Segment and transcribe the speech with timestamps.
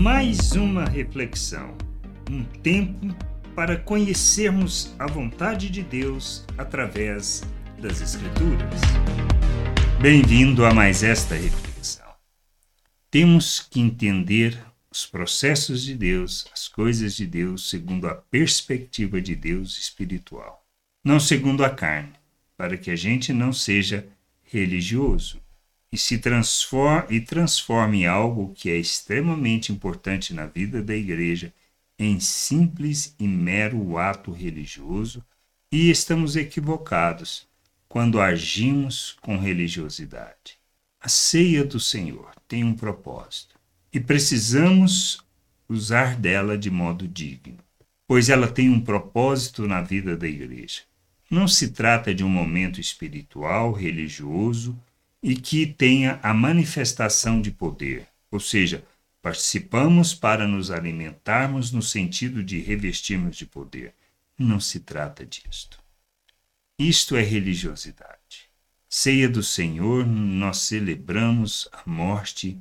[0.00, 1.76] Mais uma reflexão,
[2.30, 3.14] um tempo
[3.54, 7.42] para conhecermos a vontade de Deus através
[7.78, 8.80] das Escrituras.
[10.00, 12.06] Bem-vindo a mais esta reflexão.
[13.10, 14.58] Temos que entender
[14.90, 20.64] os processos de Deus, as coisas de Deus, segundo a perspectiva de Deus espiritual,
[21.04, 22.14] não segundo a carne,
[22.56, 24.08] para que a gente não seja
[24.44, 25.42] religioso
[25.92, 31.52] e se transforme, e transforme algo que é extremamente importante na vida da igreja
[31.98, 35.24] em simples e mero ato religioso,
[35.70, 37.46] e estamos equivocados
[37.88, 40.58] quando agimos com religiosidade.
[41.00, 43.56] A ceia do Senhor tem um propósito
[43.92, 45.20] e precisamos
[45.68, 47.58] usar dela de modo digno,
[48.06, 50.82] pois ela tem um propósito na vida da igreja.
[51.30, 54.78] Não se trata de um momento espiritual, religioso
[55.22, 58.84] e que tenha a manifestação de poder, ou seja,
[59.20, 63.94] participamos para nos alimentarmos no sentido de revestirmos de poder.
[64.38, 65.78] Não se trata disto.
[66.78, 68.48] Isto é religiosidade.
[68.88, 72.58] Ceia do Senhor, nós celebramos a morte,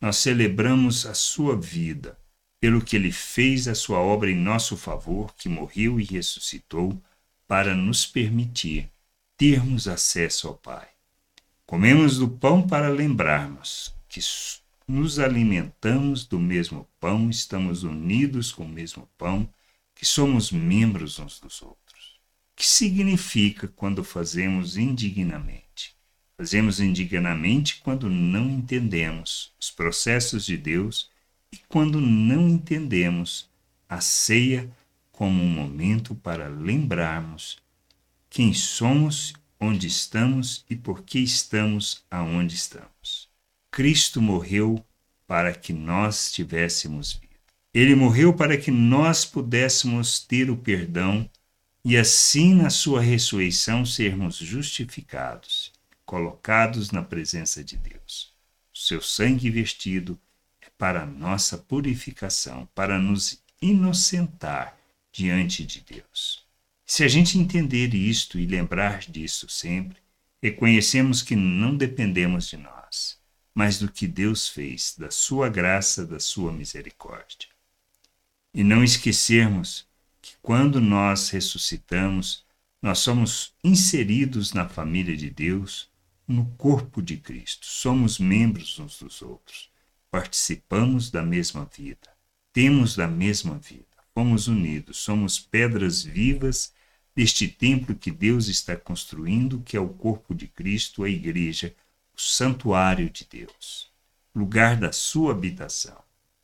[0.00, 2.18] nós celebramos a sua vida,
[2.58, 7.00] pelo que ele fez a sua obra em nosso favor, que morreu e ressuscitou,
[7.46, 8.90] para nos permitir
[9.36, 10.88] termos acesso ao Pai.
[11.70, 14.18] Comemos do pão para lembrarmos que
[14.88, 19.48] nos alimentamos do mesmo pão, estamos unidos com o mesmo pão,
[19.94, 21.80] que somos membros uns dos outros
[22.60, 25.96] que significa quando fazemos indignamente?
[26.36, 31.08] Fazemos indignamente quando não entendemos os processos de Deus
[31.50, 33.48] e quando não entendemos
[33.88, 34.70] a ceia
[35.10, 37.56] como um momento para lembrarmos
[38.28, 43.28] quem somos, onde estamos e por que estamos aonde estamos.
[43.70, 44.84] Cristo morreu
[45.26, 47.30] para que nós tivéssemos vida.
[47.72, 51.28] Ele morreu para que nós pudéssemos ter o perdão
[51.84, 55.72] e assim na sua ressurreição sermos justificados,
[56.04, 58.32] colocados na presença de Deus.
[58.74, 60.18] O seu sangue vestido
[60.60, 64.76] é para nossa purificação, para nos inocentar
[65.12, 66.39] diante de Deus.
[66.92, 69.96] Se a gente entender isto e lembrar disso sempre,
[70.42, 73.16] reconhecemos que não dependemos de nós,
[73.54, 77.48] mas do que Deus fez, da sua graça, da sua misericórdia.
[78.52, 79.86] E não esquecermos
[80.20, 82.44] que quando nós ressuscitamos,
[82.82, 85.88] nós somos inseridos na família de Deus,
[86.26, 87.66] no corpo de Cristo.
[87.66, 89.70] Somos membros uns dos outros.
[90.10, 92.10] Participamos da mesma vida.
[92.52, 93.86] Temos da mesma vida.
[94.12, 94.96] Fomos unidos.
[94.96, 96.74] Somos pedras vivas
[97.14, 101.74] deste templo que Deus está construindo, que é o corpo de Cristo, a igreja,
[102.16, 103.90] o santuário de Deus,
[104.34, 105.96] lugar da sua habitação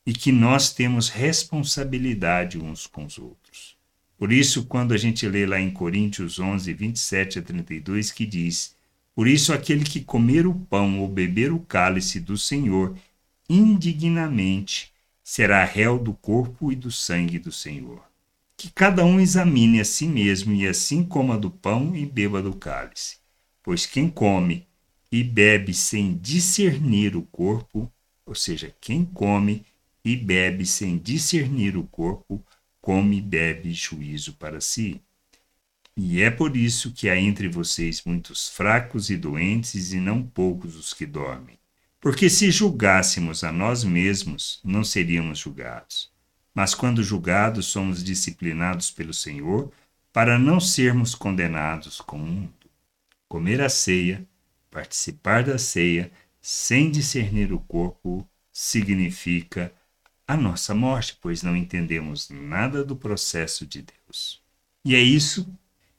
[0.07, 3.75] e que nós temos responsabilidade uns com os outros.
[4.17, 8.73] Por isso, quando a gente lê lá em Coríntios 11, 27 a 32, que diz:
[9.13, 12.97] Por isso, aquele que comer o pão ou beber o cálice do Senhor
[13.49, 18.01] indignamente será réu do corpo e do sangue do Senhor.
[18.57, 22.53] Que cada um examine a si mesmo e assim coma do pão e beba do
[22.55, 23.17] cálice.
[23.61, 24.67] Pois quem come
[25.11, 27.91] e bebe sem discernir o corpo,
[28.25, 29.63] ou seja, quem come
[30.03, 32.43] e bebe sem discernir o corpo,
[32.81, 35.01] come e bebe juízo para si.
[35.95, 40.75] E é por isso que há entre vocês muitos fracos e doentes, e não poucos
[40.75, 41.57] os que dormem.
[41.99, 46.11] Porque se julgássemos a nós mesmos, não seríamos julgados.
[46.57, 49.71] Mas quando julgados, somos disciplinados pelo Senhor,
[50.11, 52.51] para não sermos condenados com o mundo.
[53.29, 54.27] Comer a ceia,
[54.71, 59.71] participar da ceia, sem discernir o corpo, significa
[60.27, 64.41] a nossa morte, pois não entendemos nada do processo de Deus.
[64.83, 65.47] E é isso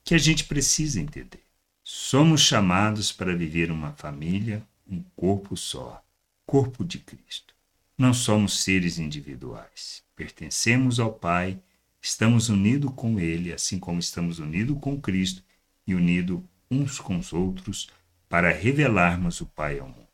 [0.02, 1.44] que a gente precisa entender.
[1.84, 6.02] Somos chamados para viver uma família, um corpo só,
[6.44, 7.54] corpo de Cristo.
[7.98, 10.04] Não somos seres individuais.
[10.14, 11.60] Pertencemos ao Pai,
[12.00, 15.42] estamos unidos com Ele, assim como estamos unidos com Cristo
[15.84, 16.40] e unidos
[16.70, 17.88] uns com os outros
[18.28, 20.06] para revelarmos o Pai ao mundo.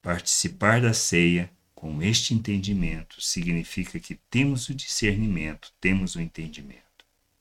[0.00, 6.80] Participar da ceia com este entendimento, significa que temos o discernimento, temos o entendimento.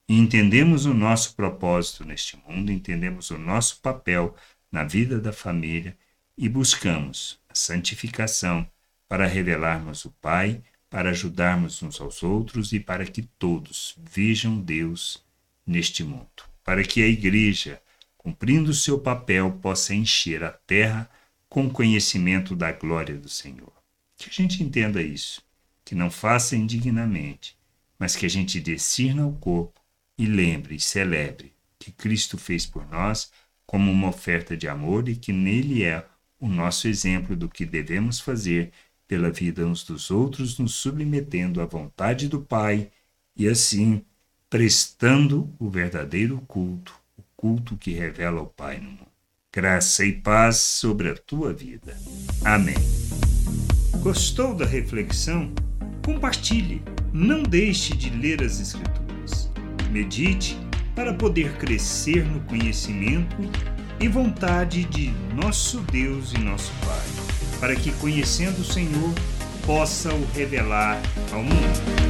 [0.10, 4.36] E entendemos o nosso propósito neste mundo, entendemos o nosso papel
[4.72, 5.96] na vida da família
[6.36, 8.68] e buscamos a santificação
[9.08, 15.24] para revelarmos o Pai, para ajudarmos uns aos outros e para que todos vejam Deus
[15.66, 16.44] neste mundo.
[16.64, 17.82] Para que a Igreja,
[18.18, 21.10] cumprindo seu papel, possa encher a terra
[21.50, 23.72] com conhecimento da glória do Senhor.
[24.18, 25.44] Que a gente entenda isso.
[25.84, 27.58] que não faça indignamente,
[28.00, 29.80] mas que a gente discirna o corpo
[30.18, 33.32] e lembre e celebre que Cristo fez por nós
[33.66, 36.06] como uma oferta de amor e que nele é
[36.40, 38.72] o nosso exemplo do que devemos fazer
[39.08, 42.90] pela vida uns dos outros, nos submetendo à vontade do Pai
[43.36, 44.04] e assim
[44.50, 49.08] prestando o verdadeiro culto, o culto que revela o Pai no mundo.
[49.54, 51.98] Graça e paz sobre a tua vida.
[52.44, 52.76] Amém.
[54.02, 55.52] Gostou da reflexão?
[56.06, 56.82] Compartilhe.
[57.14, 59.50] Não deixe de ler as Escrituras.
[59.90, 60.58] Medite
[60.94, 63.38] para poder crescer no conhecimento
[64.00, 67.25] e vontade de nosso Deus e nosso Pai,
[67.66, 69.12] para que, conhecendo o Senhor,
[69.66, 71.02] possa o revelar
[71.32, 72.05] ao mundo.